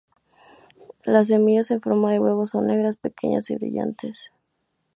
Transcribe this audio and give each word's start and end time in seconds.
Las 1.03 1.27
semillas 1.27 1.69
en 1.69 1.79
forma 1.79 2.11
de 2.11 2.19
huevo, 2.19 2.47
son 2.47 2.65
negras, 2.65 2.97
pequeñas 2.97 3.51
y 3.51 3.55
brillantes. 3.57 4.31